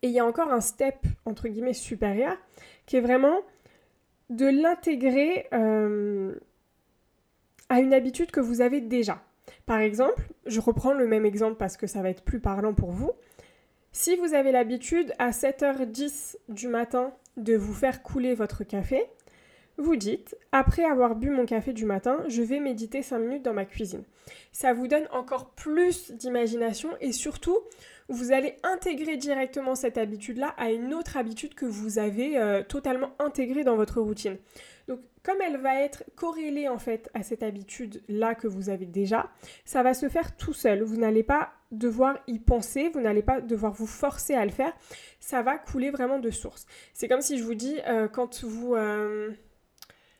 Et 0.00 0.08
il 0.08 0.12
y 0.12 0.18
a 0.18 0.26
encore 0.26 0.52
un 0.52 0.60
step, 0.60 0.96
entre 1.26 1.48
guillemets, 1.48 1.74
supérieur, 1.74 2.36
qui 2.86 2.96
est 2.96 3.00
vraiment 3.00 3.40
de 4.30 4.46
l'intégrer 4.46 5.46
euh, 5.52 6.34
à 7.68 7.80
une 7.80 7.94
habitude 7.94 8.30
que 8.30 8.40
vous 8.40 8.60
avez 8.60 8.80
déjà. 8.80 9.22
Par 9.66 9.78
exemple, 9.78 10.22
je 10.46 10.60
reprends 10.60 10.92
le 10.92 11.06
même 11.06 11.26
exemple 11.26 11.56
parce 11.56 11.76
que 11.76 11.86
ça 11.86 12.02
va 12.02 12.10
être 12.10 12.22
plus 12.22 12.40
parlant 12.40 12.74
pour 12.74 12.90
vous. 12.90 13.12
Si 13.92 14.16
vous 14.16 14.34
avez 14.34 14.52
l'habitude 14.52 15.12
à 15.18 15.30
7h10 15.30 16.36
du 16.48 16.68
matin 16.68 17.12
de 17.36 17.54
vous 17.54 17.74
faire 17.74 18.02
couler 18.02 18.34
votre 18.34 18.64
café, 18.64 19.04
vous 19.78 19.96
dites, 19.96 20.36
après 20.52 20.84
avoir 20.84 21.16
bu 21.16 21.30
mon 21.30 21.46
café 21.46 21.72
du 21.72 21.84
matin, 21.84 22.22
je 22.28 22.42
vais 22.42 22.60
méditer 22.60 23.02
5 23.02 23.18
minutes 23.18 23.42
dans 23.42 23.54
ma 23.54 23.64
cuisine. 23.64 24.04
Ça 24.52 24.72
vous 24.72 24.86
donne 24.86 25.08
encore 25.12 25.50
plus 25.50 26.12
d'imagination 26.12 26.90
et 27.00 27.12
surtout, 27.12 27.58
vous 28.12 28.32
allez 28.32 28.56
intégrer 28.62 29.16
directement 29.16 29.74
cette 29.74 29.98
habitude-là 29.98 30.54
à 30.56 30.70
une 30.70 30.94
autre 30.94 31.16
habitude 31.16 31.54
que 31.54 31.66
vous 31.66 31.98
avez 31.98 32.38
euh, 32.38 32.62
totalement 32.62 33.10
intégrée 33.18 33.64
dans 33.64 33.76
votre 33.76 34.00
routine. 34.00 34.36
Donc, 34.88 35.00
comme 35.22 35.40
elle 35.40 35.56
va 35.58 35.80
être 35.80 36.04
corrélée 36.16 36.68
en 36.68 36.78
fait 36.78 37.10
à 37.14 37.22
cette 37.22 37.42
habitude-là 37.42 38.34
que 38.34 38.48
vous 38.48 38.70
avez 38.70 38.86
déjà, 38.86 39.30
ça 39.64 39.82
va 39.82 39.94
se 39.94 40.08
faire 40.08 40.36
tout 40.36 40.52
seul. 40.52 40.82
Vous 40.82 40.96
n'allez 40.96 41.22
pas 41.22 41.52
devoir 41.70 42.18
y 42.26 42.38
penser, 42.38 42.90
vous 42.90 43.00
n'allez 43.00 43.22
pas 43.22 43.40
devoir 43.40 43.72
vous 43.72 43.86
forcer 43.86 44.34
à 44.34 44.44
le 44.44 44.50
faire. 44.50 44.72
Ça 45.20 45.42
va 45.42 45.58
couler 45.58 45.90
vraiment 45.90 46.18
de 46.18 46.30
source. 46.30 46.66
C'est 46.92 47.08
comme 47.08 47.22
si 47.22 47.38
je 47.38 47.44
vous 47.44 47.54
dis, 47.54 47.78
euh, 47.86 48.08
quand 48.08 48.44
vous... 48.44 48.74
Euh, 48.74 49.30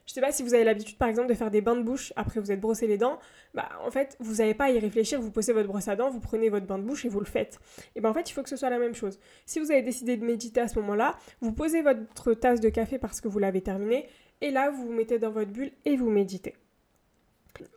je 0.05 0.13
sais 0.13 0.21
pas 0.21 0.31
si 0.31 0.43
vous 0.43 0.53
avez 0.53 0.63
l'habitude 0.63 0.97
par 0.97 1.07
exemple 1.07 1.29
de 1.29 1.33
faire 1.33 1.51
des 1.51 1.61
bains 1.61 1.75
de 1.75 1.83
bouche 1.83 2.13
après 2.15 2.39
vous 2.39 2.51
êtes 2.51 2.59
brossé 2.59 2.87
les 2.87 2.97
dents, 2.97 3.19
bah 3.53 3.69
en 3.85 3.91
fait 3.91 4.17
vous 4.19 4.35
n'avez 4.35 4.53
pas 4.53 4.65
à 4.65 4.69
y 4.71 4.79
réfléchir, 4.79 5.21
vous 5.21 5.31
posez 5.31 5.53
votre 5.53 5.67
brosse 5.67 5.87
à 5.87 5.95
dents, 5.95 6.09
vous 6.09 6.19
prenez 6.19 6.49
votre 6.49 6.65
bain 6.65 6.77
de 6.77 6.83
bouche 6.83 7.05
et 7.05 7.09
vous 7.09 7.19
le 7.19 7.25
faites. 7.25 7.59
Et 7.95 8.01
ben 8.01 8.09
en 8.09 8.13
fait 8.13 8.29
il 8.29 8.33
faut 8.33 8.43
que 8.43 8.49
ce 8.49 8.55
soit 8.57 8.69
la 8.69 8.79
même 8.79 8.95
chose. 8.95 9.19
Si 9.45 9.59
vous 9.59 9.71
avez 9.71 9.81
décidé 9.81 10.17
de 10.17 10.25
méditer 10.25 10.61
à 10.61 10.67
ce 10.67 10.79
moment-là, 10.79 11.15
vous 11.41 11.53
posez 11.53 11.81
votre 11.81 12.33
tasse 12.33 12.59
de 12.59 12.69
café 12.69 12.97
parce 12.97 13.21
que 13.21 13.27
vous 13.27 13.39
l'avez 13.39 13.61
terminé 13.61 14.07
et 14.41 14.51
là 14.51 14.69
vous 14.69 14.85
vous 14.85 14.93
mettez 14.93 15.19
dans 15.19 15.31
votre 15.31 15.51
bulle 15.51 15.71
et 15.85 15.95
vous 15.95 16.09
méditez. 16.09 16.55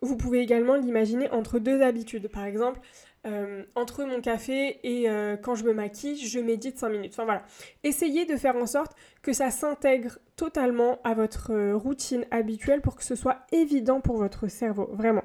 Vous 0.01 0.17
pouvez 0.17 0.39
également 0.39 0.75
l'imaginer 0.75 1.29
entre 1.31 1.59
deux 1.59 1.81
habitudes. 1.81 2.29
Par 2.29 2.45
exemple, 2.45 2.79
euh, 3.25 3.63
entre 3.75 4.05
mon 4.05 4.21
café 4.21 4.79
et 4.83 5.09
euh, 5.09 5.35
quand 5.37 5.55
je 5.55 5.65
me 5.65 5.73
maquille, 5.73 6.17
je 6.17 6.39
médite 6.39 6.77
5 6.79 6.89
minutes. 6.89 7.13
Enfin 7.13 7.25
voilà. 7.25 7.43
Essayez 7.83 8.25
de 8.25 8.37
faire 8.37 8.55
en 8.55 8.65
sorte 8.65 8.95
que 9.21 9.33
ça 9.33 9.51
s'intègre 9.51 10.19
totalement 10.35 10.99
à 11.03 11.13
votre 11.13 11.51
euh, 11.51 11.75
routine 11.75 12.25
habituelle 12.31 12.81
pour 12.81 12.95
que 12.95 13.03
ce 13.03 13.15
soit 13.15 13.39
évident 13.51 14.01
pour 14.01 14.17
votre 14.17 14.47
cerveau, 14.47 14.89
vraiment. 14.93 15.23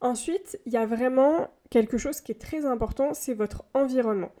Ensuite, 0.00 0.60
il 0.64 0.72
y 0.72 0.76
a 0.76 0.86
vraiment 0.86 1.50
quelque 1.70 1.98
chose 1.98 2.20
qui 2.20 2.32
est 2.32 2.40
très 2.40 2.64
important, 2.64 3.14
c'est 3.14 3.34
votre 3.34 3.64
environnement. 3.74 4.32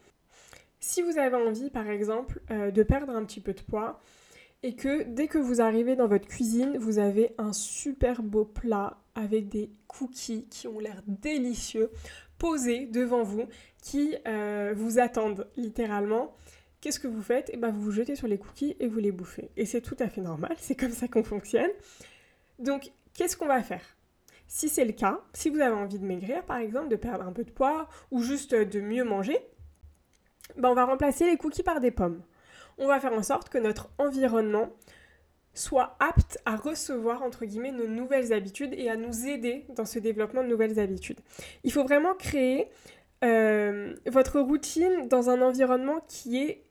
Si 0.78 1.02
vous 1.02 1.18
avez 1.18 1.36
envie, 1.36 1.68
par 1.68 1.90
exemple, 1.90 2.40
de 2.48 2.82
perdre 2.82 3.14
un 3.14 3.22
petit 3.24 3.42
peu 3.42 3.52
de 3.52 3.60
poids, 3.60 4.00
et 4.62 4.74
que 4.74 5.04
dès 5.04 5.26
que 5.26 5.38
vous 5.38 5.60
arrivez 5.60 5.96
dans 5.96 6.06
votre 6.06 6.26
cuisine, 6.26 6.76
vous 6.78 6.98
avez 6.98 7.34
un 7.38 7.52
super 7.52 8.22
beau 8.22 8.44
plat 8.44 8.98
avec 9.14 9.48
des 9.48 9.70
cookies 9.86 10.46
qui 10.48 10.68
ont 10.68 10.78
l'air 10.78 11.02
délicieux 11.06 11.90
posés 12.38 12.86
devant 12.86 13.22
vous, 13.22 13.44
qui 13.82 14.16
euh, 14.26 14.74
vous 14.76 14.98
attendent 14.98 15.48
littéralement. 15.56 16.34
Qu'est-ce 16.80 17.00
que 17.00 17.08
vous 17.08 17.22
faites? 17.22 17.50
Et 17.50 17.54
eh 17.54 17.56
ben 17.58 17.70
vous 17.70 17.82
vous 17.82 17.92
jetez 17.92 18.16
sur 18.16 18.26
les 18.26 18.38
cookies 18.38 18.76
et 18.80 18.86
vous 18.86 18.98
les 18.98 19.12
bouffez. 19.12 19.50
Et 19.56 19.66
c'est 19.66 19.82
tout 19.82 19.96
à 19.98 20.08
fait 20.08 20.22
normal, 20.22 20.54
c'est 20.58 20.76
comme 20.76 20.92
ça 20.92 21.08
qu'on 21.08 21.24
fonctionne. 21.24 21.70
Donc, 22.58 22.90
qu'est-ce 23.14 23.36
qu'on 23.36 23.46
va 23.46 23.62
faire? 23.62 23.84
Si 24.46 24.68
c'est 24.68 24.84
le 24.84 24.92
cas, 24.92 25.20
si 25.32 25.48
vous 25.48 25.60
avez 25.60 25.74
envie 25.74 25.98
de 25.98 26.04
maigrir 26.04 26.44
par 26.44 26.56
exemple, 26.56 26.88
de 26.88 26.96
perdre 26.96 27.24
un 27.24 27.32
peu 27.32 27.44
de 27.44 27.50
poids 27.50 27.88
ou 28.10 28.22
juste 28.22 28.54
de 28.54 28.80
mieux 28.80 29.04
manger, 29.04 29.38
ben 30.56 30.70
on 30.70 30.74
va 30.74 30.84
remplacer 30.84 31.26
les 31.26 31.36
cookies 31.36 31.62
par 31.62 31.80
des 31.80 31.90
pommes. 31.90 32.22
On 32.80 32.86
va 32.86 32.98
faire 32.98 33.12
en 33.12 33.22
sorte 33.22 33.50
que 33.50 33.58
notre 33.58 33.90
environnement 33.98 34.70
soit 35.54 35.96
apte 36.00 36.38
à 36.46 36.56
recevoir, 36.56 37.22
entre 37.22 37.44
guillemets, 37.44 37.72
nos 37.72 37.86
nouvelles 37.86 38.32
habitudes 38.32 38.72
et 38.72 38.88
à 38.88 38.96
nous 38.96 39.26
aider 39.26 39.66
dans 39.76 39.84
ce 39.84 39.98
développement 39.98 40.42
de 40.42 40.48
nouvelles 40.48 40.80
habitudes. 40.80 41.20
Il 41.62 41.72
faut 41.72 41.84
vraiment 41.84 42.14
créer 42.14 42.68
euh, 43.22 43.94
votre 44.06 44.40
routine 44.40 45.08
dans 45.08 45.28
un 45.28 45.42
environnement 45.42 46.00
qui 46.08 46.38
est 46.38 46.64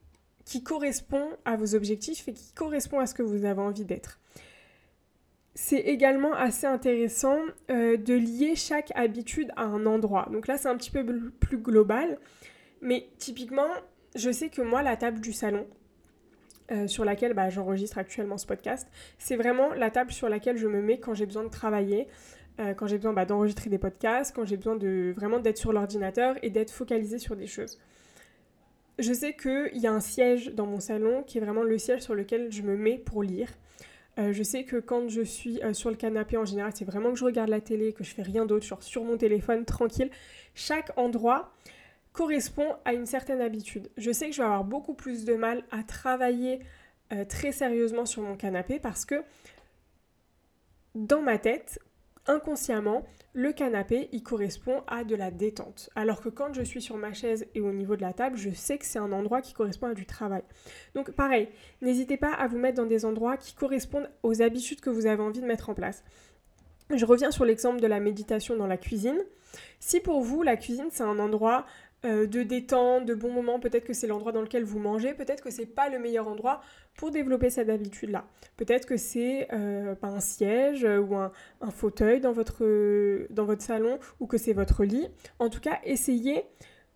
qui 0.44 0.64
correspond 0.64 1.28
à 1.44 1.56
vos 1.56 1.76
objectifs 1.76 2.26
et 2.26 2.32
qui 2.32 2.52
correspond 2.54 2.98
à 2.98 3.06
ce 3.06 3.14
que 3.14 3.22
vous 3.22 3.44
avez 3.44 3.60
envie 3.60 3.84
d'être. 3.84 4.18
c'est 5.54 5.78
également 5.78 6.32
assez 6.32 6.66
intéressant 6.66 7.38
euh, 7.70 7.96
de 7.96 8.14
lier 8.14 8.56
chaque 8.56 8.90
habitude 8.96 9.52
à 9.56 9.64
un 9.64 9.86
endroit. 9.86 10.28
Donc 10.32 10.48
là, 10.48 10.58
c'est 10.58 10.68
un 10.68 10.76
petit 10.76 10.90
peu 10.90 11.04
plus 11.38 11.58
global. 11.58 12.18
Mais 12.80 13.08
typiquement, 13.18 13.68
je 14.16 14.30
sais 14.32 14.48
que 14.48 14.62
moi, 14.62 14.82
la 14.82 14.96
table 14.96 15.20
du 15.20 15.32
salon, 15.32 15.66
euh, 16.70 16.86
sur 16.86 17.04
laquelle 17.04 17.34
bah, 17.34 17.50
j'enregistre 17.50 17.98
actuellement 17.98 18.38
ce 18.38 18.46
podcast, 18.46 18.88
c'est 19.18 19.36
vraiment 19.36 19.74
la 19.74 19.90
table 19.90 20.12
sur 20.12 20.28
laquelle 20.28 20.56
je 20.56 20.68
me 20.68 20.80
mets 20.80 20.98
quand 20.98 21.14
j'ai 21.14 21.26
besoin 21.26 21.42
de 21.42 21.48
travailler, 21.48 22.06
euh, 22.60 22.74
quand 22.74 22.86
j'ai 22.86 22.96
besoin 22.96 23.12
bah, 23.12 23.24
d'enregistrer 23.24 23.70
des 23.70 23.78
podcasts, 23.78 24.34
quand 24.34 24.44
j'ai 24.44 24.56
besoin 24.56 24.76
de 24.76 25.12
vraiment 25.16 25.40
d'être 25.40 25.58
sur 25.58 25.72
l'ordinateur 25.72 26.36
et 26.42 26.50
d'être 26.50 26.70
focalisé 26.70 27.18
sur 27.18 27.34
des 27.34 27.46
choses. 27.46 27.80
Je 28.98 29.12
sais 29.12 29.34
qu'il 29.34 29.78
y 29.78 29.86
a 29.86 29.92
un 29.92 30.00
siège 30.00 30.54
dans 30.54 30.66
mon 30.66 30.78
salon 30.78 31.22
qui 31.22 31.38
est 31.38 31.40
vraiment 31.40 31.62
le 31.62 31.76
siège 31.76 32.02
sur 32.02 32.14
lequel 32.14 32.52
je 32.52 32.62
me 32.62 32.76
mets 32.76 32.98
pour 32.98 33.22
lire. 33.22 33.48
Euh, 34.18 34.32
je 34.32 34.42
sais 34.42 34.64
que 34.64 34.76
quand 34.76 35.08
je 35.08 35.22
suis 35.22 35.60
sur 35.72 35.90
le 35.90 35.96
canapé 35.96 36.36
en 36.36 36.44
général, 36.44 36.72
c'est 36.74 36.84
vraiment 36.84 37.10
que 37.10 37.18
je 37.18 37.24
regarde 37.24 37.48
la 37.48 37.60
télé, 37.60 37.92
que 37.92 38.04
je 38.04 38.14
fais 38.14 38.22
rien 38.22 38.46
d'autre, 38.46 38.66
genre 38.66 38.82
sur 38.82 39.02
mon 39.02 39.16
téléphone, 39.16 39.64
tranquille. 39.64 40.10
Chaque 40.54 40.96
endroit 40.96 41.52
correspond 42.12 42.76
à 42.84 42.92
une 42.92 43.06
certaine 43.06 43.40
habitude. 43.40 43.90
Je 43.96 44.10
sais 44.10 44.28
que 44.28 44.32
je 44.32 44.40
vais 44.40 44.46
avoir 44.46 44.64
beaucoup 44.64 44.94
plus 44.94 45.24
de 45.24 45.34
mal 45.34 45.62
à 45.70 45.82
travailler 45.82 46.60
euh, 47.12 47.24
très 47.24 47.52
sérieusement 47.52 48.06
sur 48.06 48.22
mon 48.22 48.36
canapé 48.36 48.78
parce 48.78 49.04
que 49.04 49.22
dans 50.94 51.22
ma 51.22 51.38
tête, 51.38 51.78
inconsciemment, 52.26 53.04
le 53.32 53.52
canapé, 53.52 54.08
il 54.12 54.22
correspond 54.22 54.82
à 54.88 55.04
de 55.04 55.14
la 55.14 55.30
détente. 55.30 55.90
Alors 55.94 56.20
que 56.20 56.28
quand 56.28 56.52
je 56.52 56.62
suis 56.62 56.82
sur 56.82 56.96
ma 56.96 57.12
chaise 57.12 57.46
et 57.54 57.60
au 57.60 57.72
niveau 57.72 57.96
de 57.96 58.02
la 58.02 58.12
table, 58.12 58.36
je 58.36 58.50
sais 58.50 58.76
que 58.78 58.84
c'est 58.84 58.98
un 58.98 59.12
endroit 59.12 59.40
qui 59.40 59.52
correspond 59.52 59.86
à 59.88 59.94
du 59.94 60.06
travail. 60.06 60.42
Donc 60.94 61.12
pareil, 61.12 61.48
n'hésitez 61.80 62.16
pas 62.16 62.32
à 62.32 62.48
vous 62.48 62.58
mettre 62.58 62.76
dans 62.76 62.86
des 62.86 63.04
endroits 63.04 63.36
qui 63.36 63.54
correspondent 63.54 64.10
aux 64.22 64.42
habitudes 64.42 64.80
que 64.80 64.90
vous 64.90 65.06
avez 65.06 65.22
envie 65.22 65.40
de 65.40 65.46
mettre 65.46 65.70
en 65.70 65.74
place. 65.74 66.02
Je 66.92 67.04
reviens 67.04 67.30
sur 67.30 67.44
l'exemple 67.44 67.80
de 67.80 67.86
la 67.86 68.00
méditation 68.00 68.56
dans 68.56 68.66
la 68.66 68.76
cuisine. 68.76 69.20
Si 69.78 70.00
pour 70.00 70.22
vous, 70.22 70.42
la 70.42 70.56
cuisine, 70.56 70.88
c'est 70.90 71.04
un 71.04 71.18
endroit 71.20 71.66
euh, 72.04 72.26
de 72.26 72.42
détente, 72.42 73.04
de 73.04 73.14
bons 73.14 73.32
moments. 73.32 73.60
Peut-être 73.60 73.84
que 73.84 73.92
c'est 73.92 74.06
l'endroit 74.06 74.32
dans 74.32 74.42
lequel 74.42 74.64
vous 74.64 74.78
mangez, 74.78 75.14
peut-être 75.14 75.42
que 75.42 75.50
c'est 75.50 75.66
pas 75.66 75.88
le 75.88 75.98
meilleur 75.98 76.28
endroit 76.28 76.60
pour 76.96 77.10
développer 77.10 77.50
cette 77.50 77.68
habitude-là. 77.68 78.24
Peut-être 78.56 78.86
que 78.86 78.96
c'est 78.96 79.48
euh, 79.52 79.94
un 80.02 80.20
siège 80.20 80.84
ou 80.84 81.14
un, 81.16 81.32
un, 81.60 81.70
fauteuil 81.70 82.20
dans 82.20 82.32
votre, 82.32 82.64
dans 83.30 83.44
votre 83.44 83.62
salon 83.62 83.98
ou 84.18 84.26
que 84.26 84.38
c'est 84.38 84.52
votre 84.52 84.84
lit. 84.84 85.08
En 85.38 85.50
tout 85.50 85.60
cas, 85.60 85.78
essayez 85.84 86.44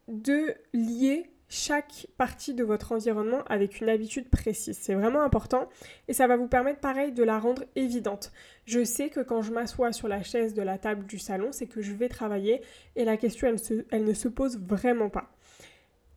de 0.09 0.55
lier 0.73 1.34
chaque 1.55 2.09
partie 2.17 2.53
de 2.53 2.65
votre 2.65 2.91
environnement 2.91 3.43
avec 3.47 3.81
une 3.81 3.89
habitude 3.89 4.29
précise. 4.29 4.77
C'est 4.81 4.95
vraiment 4.95 5.23
important 5.23 5.69
et 6.09 6.13
ça 6.13 6.27
va 6.27 6.37
vous 6.37 6.49
permettre 6.49 6.81
pareil 6.81 7.13
de 7.13 7.23
la 7.23 7.39
rendre 7.39 7.63
évidente. 7.77 8.33
Je 8.67 8.85
sais 8.85 9.09
que 9.09 9.21
quand 9.21 9.41
je 9.41 9.53
m'assois 9.53 9.93
sur 9.93 10.09
la 10.09 10.23
chaise 10.25 10.53
de 10.53 10.63
la 10.63 10.79
table 10.79 11.07
du 11.07 11.19
salon, 11.19 11.53
c'est 11.53 11.67
que 11.67 11.81
je 11.81 11.93
vais 11.93 12.09
travailler 12.09 12.61
et 12.97 13.05
la 13.05 13.17
question 13.17 13.55
elle, 13.93 14.05
ne 14.05 14.15
se 14.15 14.27
pose 14.27 14.59
vraiment 14.59 15.09
pas. 15.11 15.31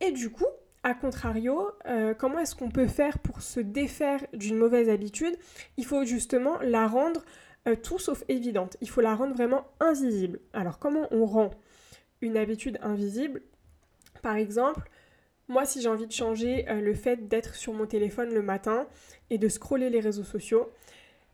Et 0.02 0.12
du 0.12 0.32
coup, 0.32 0.48
à 0.82 0.96
contrario, 0.96 1.70
euh, 1.86 2.16
comment 2.16 2.40
est-ce 2.40 2.56
qu'on 2.56 2.70
peut 2.70 2.88
faire 2.88 3.20
pour 3.20 3.44
se 3.44 3.60
défaire 3.60 4.26
d'une 4.34 4.58
mauvaise 4.58 4.90
habitude? 4.90 5.38
Il 5.78 5.86
faut 5.86 6.04
justement 6.04 6.58
la 6.62 6.88
rendre 6.88 7.24
euh, 7.68 7.76
tout 7.76 8.00
sauf 8.00 8.24
évidente. 8.28 8.76
Il 8.82 8.90
faut 8.90 9.02
la 9.02 9.14
rendre 9.14 9.36
vraiment 9.36 9.68
invisible. 9.80 10.40
Alors 10.54 10.80
comment 10.80 11.08
on 11.12 11.26
rend 11.26 11.52
une 12.22 12.38
habitude 12.38 12.80
invisible? 12.82 13.44
Par 14.24 14.36
exemple, 14.36 14.90
moi, 15.48 15.66
si 15.66 15.82
j'ai 15.82 15.90
envie 15.90 16.08
de 16.08 16.12
changer 16.12 16.68
euh, 16.70 16.82
le 16.82 16.94
fait 16.94 17.28
d'être 17.28 17.56
sur 17.56 17.74
mon 17.74 17.86
téléphone 17.86 18.34
le 18.34 18.42
matin 18.42 18.88
et 19.30 19.38
de 19.38 19.48
scroller 19.48 19.90
les 19.90 20.00
réseaux 20.00 20.24
sociaux, 20.24 20.72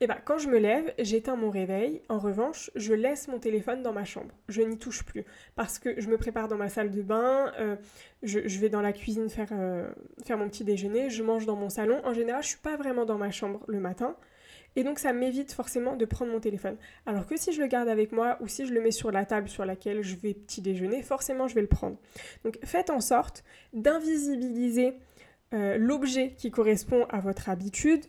eh 0.02 0.08
ben, 0.08 0.18
quand 0.26 0.38
je 0.38 0.50
me 0.50 0.58
lève, 0.58 0.94
j'éteins 1.00 1.38
mon 1.38 1.50
réveil. 1.50 2.02
En 2.10 2.20
revanche, 2.20 2.70
je 2.76 2.94
laisse 2.94 3.28
mon 3.28 3.40
téléphone 3.40 3.84
dans 3.84 3.94
ma 3.94 4.04
chambre. 4.04 4.36
Je 4.50 4.62
n'y 4.62 4.78
touche 4.78 5.04
plus. 5.06 5.24
Parce 5.56 5.80
que 5.80 6.00
je 6.02 6.10
me 6.10 6.18
prépare 6.18 6.48
dans 6.48 6.58
ma 6.58 6.68
salle 6.68 6.92
de 6.92 7.02
bain, 7.02 7.54
euh, 7.58 7.78
je, 8.22 8.60
vais 8.60 8.70
dans 8.70 8.82
la 8.82 8.92
cuisine 8.92 9.30
faire, 9.30 9.48
euh, 9.54 9.88
faire 10.26 10.38
mon 10.38 10.50
petit 10.50 10.66
déjeuner, 10.66 11.10
je 11.10 11.24
mange 11.24 11.46
dans 11.46 11.56
mon 11.56 11.70
salon. 11.70 12.02
En 12.04 12.14
général, 12.14 12.44
je 12.44 12.50
suis 12.50 12.58
pas 12.58 12.76
vraiment 12.76 13.06
dans 13.06 13.18
ma 13.18 13.32
chambre 13.32 13.62
le 13.68 13.80
matin. 13.80 14.18
Et 14.76 14.84
donc 14.84 15.00
ça 15.00 15.14
m'évite 15.14 15.54
forcément 15.54 15.96
de 15.96 16.06
prendre 16.06 16.32
mon 16.32 16.40
téléphone. 16.40 16.78
Alors 17.06 17.28
que 17.28 17.38
si 17.38 17.54
je 17.54 17.62
le 17.62 17.68
garde 17.68 17.88
avec 17.88 18.12
moi 18.12 18.38
ou 18.42 18.48
si 18.48 18.66
je 18.66 18.74
le 18.74 18.82
mets 18.82 18.92
sur 18.92 19.12
la 19.12 19.26
table 19.26 19.48
sur 19.48 19.66
laquelle 19.66 20.02
je 20.02 20.16
vais 20.16 20.34
petit 20.34 20.62
déjeuner, 20.62 21.04
forcément 21.04 21.48
je 21.48 21.56
vais 21.56 21.62
le 21.62 21.68
prendre. 21.68 21.98
Donc 22.44 22.58
faites 22.64 22.90
en 22.90 23.00
sorte 23.00 23.44
d'invisibiliser 23.74 24.96
euh, 25.54 25.78
l'objet 25.78 26.34
qui 26.36 26.50
correspond 26.50 27.06
à 27.10 27.20
votre 27.20 27.50
habitude. 27.50 28.04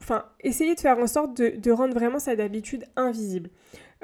Enfin, 0.00 0.26
essayez 0.40 0.74
de 0.74 0.80
faire 0.80 0.98
en 0.98 1.06
sorte 1.06 1.36
de, 1.36 1.70
rendre 1.70 1.94
vraiment 1.94 2.18
cette 2.18 2.38
habitude 2.38 2.84
invisible. 2.96 3.50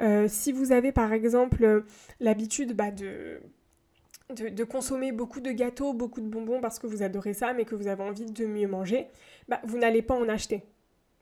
Euh, 0.01 0.27
si 0.27 0.51
vous 0.51 0.71
avez 0.71 0.91
par 0.91 1.13
exemple 1.13 1.83
l'habitude 2.19 2.75
bah, 2.75 2.89
de 2.91 4.63
consommer 4.63 5.11
beaucoup 5.11 5.39
de 5.39 5.51
gâteaux, 5.51 5.93
beaucoup 5.93 6.19
de 6.19 6.27
bonbons 6.27 6.59
parce 6.61 6.79
que 6.79 6.87
vous 6.87 7.03
adorez 7.03 7.33
ça, 7.33 7.53
mais 7.53 7.63
que 7.63 7.75
vous 7.75 7.87
avez 7.87 8.03
envie 8.03 8.25
de 8.25 8.45
mieux 8.45 8.67
manger, 8.67 9.07
bah, 9.47 9.61
vous 9.65 9.77
n'allez 9.77 10.01
pas 10.01 10.15
en 10.15 10.27
acheter. 10.27 10.63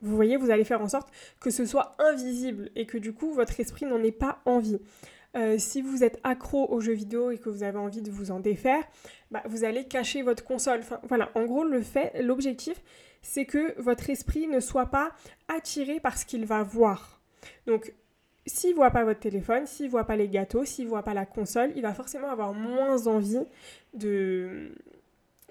Vous 0.02 0.14
voyez, 0.14 0.36
vous 0.36 0.50
allez 0.50 0.64
faire 0.64 0.82
en 0.82 0.88
sorte 0.88 1.08
que 1.40 1.50
ce 1.50 1.64
soit 1.64 1.94
invisible 1.98 2.70
et 2.76 2.86
que 2.86 2.98
du 2.98 3.12
coup 3.12 3.32
votre 3.32 3.58
esprit 3.60 3.86
n'en 3.86 4.02
ait 4.02 4.12
pas 4.12 4.40
envie. 4.44 4.78
Euh, 5.34 5.56
si 5.56 5.80
vous 5.80 6.04
êtes 6.04 6.20
accro 6.24 6.70
aux 6.70 6.80
jeux 6.80 6.92
vidéo 6.92 7.30
et 7.30 7.38
que 7.38 7.48
vous 7.48 7.62
avez 7.62 7.78
envie 7.78 8.02
de 8.02 8.10
vous 8.10 8.30
en 8.30 8.40
défaire, 8.40 8.84
bah, 9.30 9.42
vous 9.46 9.64
allez 9.64 9.84
cacher 9.84 10.22
votre 10.22 10.44
console. 10.44 10.80
Enfin, 10.80 11.00
voilà, 11.04 11.30
en 11.34 11.44
gros, 11.44 11.64
le 11.64 11.80
fait, 11.80 12.12
l'objectif, 12.20 12.82
c'est 13.22 13.46
que 13.46 13.80
votre 13.80 14.10
esprit 14.10 14.46
ne 14.46 14.60
soit 14.60 14.86
pas 14.86 15.12
attiré 15.48 16.00
par 16.00 16.18
ce 16.18 16.26
qu'il 16.26 16.44
va 16.44 16.62
voir. 16.62 17.22
Donc, 17.66 17.94
s'il 18.44 18.74
voit 18.74 18.90
pas 18.90 19.04
votre 19.04 19.20
téléphone, 19.20 19.66
s'il 19.66 19.88
voit 19.88 20.04
pas 20.04 20.16
les 20.16 20.28
gâteaux, 20.28 20.64
s'il 20.64 20.88
voit 20.88 21.02
pas 21.02 21.14
la 21.14 21.24
console, 21.24 21.72
il 21.76 21.82
va 21.82 21.94
forcément 21.94 22.28
avoir 22.28 22.52
moins 22.52 23.06
envie 23.06 23.46
de 23.94 24.72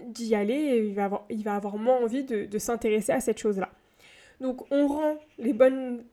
d'y 0.04 0.34
aller 0.34 0.54
et 0.54 0.88
il 0.88 0.96
va 0.96 1.06
avoir, 1.06 1.26
il 1.30 1.44
va 1.44 1.56
avoir 1.56 1.78
moins 1.78 1.98
envie 1.98 2.24
de 2.24 2.58
s'intéresser 2.58 3.12
à 3.12 3.20
cette 3.20 3.38
chose-là. 3.38 3.70
Donc 4.42 4.66
on 4.72 4.88
rend 4.88 5.18
les 5.38 5.54
bonnes, 5.54 6.04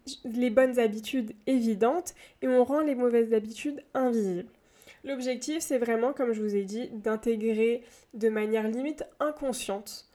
habitudes 0.78 1.32
évidentes 1.46 2.14
et 2.42 2.46
on 2.46 2.62
rend 2.62 2.80
les 2.80 2.94
mauvaises 2.94 3.32
habitudes 3.32 3.82
invisibles. 3.94 4.50
L'objectif, 5.02 5.60
c'est 5.60 5.78
vraiment, 5.78 6.12
comme 6.12 6.32
je 6.32 6.42
vous 6.42 6.54
ai 6.54 6.64
dit, 6.64 6.90
d'intégrer 6.90 7.82
de 8.14 8.28
manière 8.28 8.68
limite 8.68 9.04
inconsciente 9.18 10.08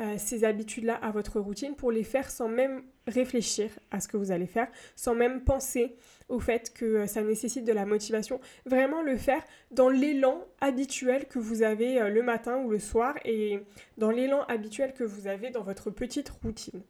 euh, 0.00 0.14
ces 0.16 0.44
habitudes-là 0.44 0.94
à 0.94 1.10
votre 1.10 1.38
routine 1.40 1.76
pour 1.76 1.92
les 1.92 2.04
faire 2.04 2.30
sans 2.30 2.48
même 2.48 2.82
réfléchir 3.06 3.70
à 3.90 4.00
ce 4.00 4.08
que 4.08 4.16
vous 4.16 4.32
allez 4.32 4.46
faire, 4.46 4.68
sans 4.96 5.14
même 5.14 5.44
penser 5.44 5.94
au 6.28 6.40
fait 6.40 6.72
que 6.72 6.84
euh, 6.84 7.06
ça 7.06 7.22
nécessite 7.22 7.64
de 7.64 7.72
la 7.72 7.84
motivation. 7.84 8.40
Vraiment 8.66 9.02
le 9.02 9.16
faire 9.16 9.42
dans 9.70 9.90
l'élan 9.90 10.44
habituel 10.60 11.28
que 11.28 11.38
vous 11.38 11.62
avez 11.62 12.00
euh, 12.00 12.08
le 12.08 12.22
matin 12.22 12.62
ou 12.64 12.70
le 12.70 12.78
soir 12.78 13.14
et 13.24 13.60
dans 13.98 14.10
l'élan 14.10 14.42
habituel 14.48 14.94
que 14.94 15.04
vous 15.04 15.26
avez 15.26 15.50
dans 15.50 15.62
votre 15.62 15.90
petite 15.90 16.30
routine. 16.42 16.82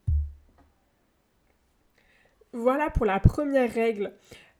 Voilà 2.53 2.91
pour 2.91 3.07
la 3.07 3.21
première 3.21 3.73
règle 3.73 4.13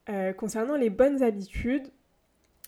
euh, 0.09 0.33
concernant 0.33 0.77
les 0.77 0.91
bonnes 0.91 1.23
habitudes. 1.23 1.91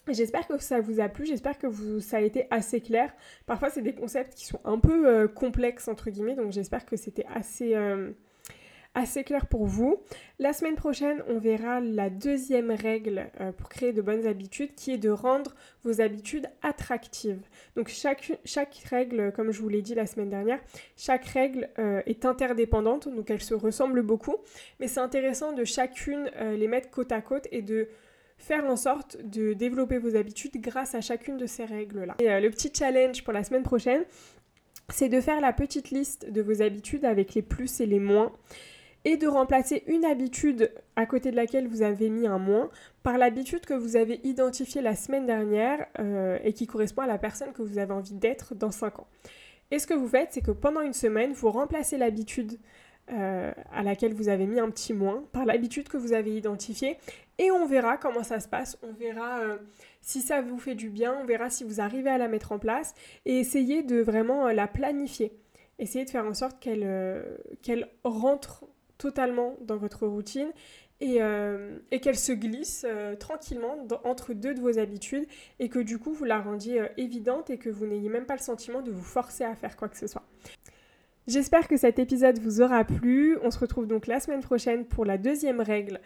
J'espère 0.09 0.49
que 0.49 0.59
ça 0.59 0.81
vous 0.81 1.00
a 1.00 1.09
plu, 1.09 1.26
j'espère 1.26 1.59
que 1.59 2.00
ça 2.00 2.17
a 2.17 2.21
été 2.21 2.47
assez 2.50 2.81
clair. 2.81 3.14
Parfois, 3.47 3.71
c'est 3.71 3.83
des 3.83 3.95
concepts 3.95 4.35
qui 4.35 4.47
sont 4.47 4.61
un 4.64 4.81
peu 4.81 5.07
euh, 5.07 5.29
complexes, 5.29 5.87
entre 5.87 6.11
guillemets, 6.11 6.35
donc 6.35 6.50
j'espère 6.50 6.85
que 6.85 6.97
c'était 6.97 7.26
assez, 7.33 7.76
euh, 7.76 8.11
assez 8.95 9.25
clair 9.25 9.47
pour 9.47 9.67
vous. 9.67 10.03
La 10.39 10.53
semaine 10.53 10.75
prochaine, 10.75 11.23
on 11.29 11.39
verra 11.39 11.81
la 11.81 12.11
deuxième 12.11 12.71
règle 12.71 13.31
euh, 13.41 13.53
pour 13.53 13.69
créer 13.69 13.93
de 13.93 14.03
bonnes 14.03 14.27
habitudes 14.27 14.75
qui 14.75 14.93
est 14.93 14.99
de 14.99 15.11
rendre 15.11 15.55
vos 15.83 16.01
habitudes 16.01 16.49
attractives. 16.63 17.41
Donc 17.77 17.89
chaque, 17.89 18.33
règle, 18.91 19.33
comme 19.33 19.51
je 19.51 19.61
vous 19.61 19.69
l'ai 19.69 19.83
dit 19.83 19.95
la 19.95 20.07
semaine 20.07 20.29
dernière, 20.29 20.61
chaque 20.97 21.25
règle 21.27 21.71
euh, 21.79 22.03
est 22.07 22.25
interdépendante, 22.25 23.09
donc 23.09 23.31
elle 23.31 23.43
se 23.43 23.55
ressemble 23.55 24.03
beaucoup, 24.03 24.37
mais 24.81 24.89
c'est 24.89 25.01
intéressant 25.01 25.53
de 25.53 25.65
chacune 25.65 26.31
euh, 26.37 26.57
les 26.57 26.69
mettre 26.69 26.91
côte 26.91 27.13
à 27.13 27.23
côte 27.23 27.49
et 27.51 27.63
de 27.63 27.89
faire 28.37 28.65
en 28.65 28.77
sorte 28.77 29.17
de 29.23 29.53
développer 29.53 29.99
vos 29.99 30.17
habitudes 30.17 30.61
grâce 30.61 30.95
à 30.95 31.01
chacune 31.01 31.37
de 31.37 31.47
ces 31.47 31.65
règles-là. 31.65 32.17
Et 32.19 32.41
le 32.41 32.51
petit 32.51 32.73
challenge 32.77 33.23
pour 33.23 33.33
la 33.33 33.45
semaine 33.45 33.63
prochaine, 33.63 34.05
c'est 34.89 35.09
de 35.09 35.21
faire 35.21 35.41
la 35.41 35.53
petite 35.53 35.91
liste 35.91 36.31
de 36.31 36.43
vos 36.43 36.61
habitudes 36.61 37.05
avec 37.05 37.35
les 37.35 37.43
plus 37.43 37.81
et 37.81 37.87
les 37.87 38.01
moins 38.01 38.33
et 39.04 39.16
de 39.16 39.26
remplacer 39.26 39.82
une 39.87 40.04
habitude 40.04 40.71
à 40.97 41.06
côté 41.06 41.30
de 41.30 41.37
laquelle 41.37 41.66
vous 41.66 41.82
avez 41.82 42.09
mis 42.09 42.26
un 42.26 42.38
moins 42.38 42.71
par 43.02 43.18
l'habitude 43.18 43.66
que 43.66 43.75
vous 43.75 43.97
avez 43.97 44.21
identifiée 44.25 44.80
la 44.80 44.94
semaine 44.94 45.26
dernière 45.26 45.87
euh, 45.99 46.38
et 46.44 46.52
qui 46.52 46.66
correspond 46.66 47.02
à 47.02 47.06
la 47.06 47.18
personne 47.18 47.52
que 47.52 47.62
vous 47.62 47.78
avez 47.78 47.92
envie 47.92 48.14
d'être 48.14 48.54
dans 48.54 48.71
5 48.71 49.00
ans. 49.00 49.06
Et 49.71 49.78
ce 49.78 49.87
que 49.87 49.94
vous 49.94 50.09
faites, 50.09 50.28
c'est 50.32 50.42
que 50.42 50.50
pendant 50.50 50.82
une 50.82 50.92
semaine, 50.92 51.32
vous 51.32 51.50
remplacez 51.50 51.97
l'habitude 51.97 52.59
euh, 53.11 53.52
à 53.73 53.82
laquelle 53.82 54.14
vous 54.14 54.28
avez 54.28 54.47
mis 54.47 54.61
un 54.61 54.71
petit 54.71 54.92
moins 54.92 55.25
par 55.32 55.44
l'habitude 55.44 55.88
que 55.88 55.97
vous 55.97 56.12
avez 56.12 56.37
identifiée 56.37 56.99
et 57.38 57.50
on 57.50 57.66
verra 57.66 57.97
comment 57.97 58.23
ça 58.23 58.38
se 58.38 58.47
passe, 58.47 58.78
on 58.82 58.92
verra 58.92 59.40
euh, 59.40 59.56
si 60.00 60.21
ça 60.21 60.40
vous 60.40 60.59
fait 60.59 60.76
du 60.76 60.88
bien, 60.88 61.18
on 61.21 61.25
verra 61.25 61.50
si 61.50 61.64
vous 61.64 61.80
arrivez 61.80 62.11
à 62.11 62.18
la 62.18 62.28
mettre 62.28 62.52
en 62.52 62.61
place 62.61 62.94
et 63.25 63.40
essayez 63.40 63.82
de 63.82 64.00
vraiment 64.00 64.47
la 64.49 64.68
planifier. 64.68 65.32
Essayez 65.80 66.04
de 66.04 66.11
faire 66.11 66.26
en 66.26 66.35
sorte 66.35 66.61
qu'elle 66.61 67.25
qu'elle 67.62 67.88
rentre 68.04 68.66
totalement 69.02 69.56
dans 69.62 69.76
votre 69.76 70.06
routine 70.06 70.52
et, 71.00 71.16
euh, 71.21 71.80
qu'elle 72.00 72.16
se 72.16 72.30
glisse 72.30 72.87
euh, 72.88 73.16
tranquillement 73.16 73.76
entre 74.04 74.32
deux 74.32 74.54
de 74.54 74.61
vos 74.61 74.78
habitudes 74.78 75.26
et 75.59 75.68
que 75.68 75.80
du 75.80 75.99
coup 75.99 76.12
vous 76.12 76.25
la 76.25 76.40
rendiez 76.40 76.80
euh, 76.80 76.87
évidente 76.97 77.50
et 77.50 77.59
que 77.59 77.68
vous 77.68 77.85
n'ayez 77.85 78.09
même 78.09 78.26
pas 78.26 78.37
le 78.37 78.42
sentiment 78.42 78.80
de 78.80 78.92
vous 78.92 79.02
forcer 79.02 79.42
à 79.42 79.56
faire 79.56 79.76
quoi 79.76 79.88
que 79.88 79.97
ce 79.97 80.06
soit. 80.06 80.23
J'espère 81.26 81.66
que 81.66 81.76
cet 81.76 81.99
épisode 81.99 82.38
vous 82.38 82.61
aura 82.62 82.85
plu. 82.85 83.38
On 83.42 83.50
se 83.50 83.59
retrouve 83.59 83.88
donc 83.88 84.06
la 84.06 84.21
semaine 84.21 84.40
prochaine 84.40 84.85
pour 84.85 85.04
la 85.04 85.18
deuxième 85.18 85.61
règle 85.61 86.00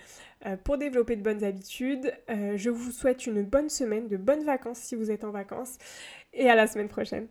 pour 0.64 0.76
développer 0.76 1.16
de 1.16 1.22
bonnes 1.22 1.42
habitudes. 1.42 2.12
je 2.28 2.68
vous 2.68 2.90
souhaite 2.90 3.26
une 3.26 3.42
bonne 3.42 3.70
semaine, 3.70 4.08
de 4.08 4.18
bonnes 4.18 4.44
vacances 4.44 4.78
si 4.78 4.94
vous 4.94 5.10
êtes 5.10 5.24
en 5.24 5.30
vacances 5.30 5.78
et 6.34 6.50
à 6.50 6.54
la 6.54 6.66
semaine 6.66 6.88
prochaine. 6.88 7.28